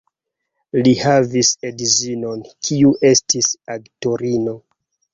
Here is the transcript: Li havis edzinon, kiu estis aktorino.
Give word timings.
Li 0.87 0.93
havis 1.01 1.51
edzinon, 1.71 2.43
kiu 2.71 2.97
estis 3.13 3.55
aktorino. 3.79 4.61